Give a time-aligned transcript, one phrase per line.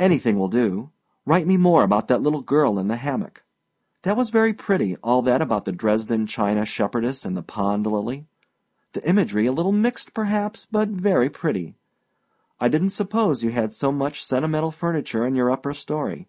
[0.00, 0.88] Anything will do.
[1.26, 3.44] Write me more about that little girl in the hammock.
[4.04, 8.26] That was very pretty, all that about the Dresden china shepherdess and the pond lily;
[8.94, 11.74] the imagery a little mixed, perhaps, but very pretty.
[12.58, 16.26] I didnât suppose you had so much sentimental furniture in your upper story.